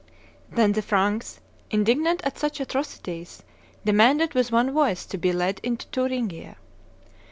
[0.49, 1.39] Then the Franks,
[1.69, 3.43] indignant at such atrocities,
[3.85, 6.57] demanded with one voice to be led into Thuringia.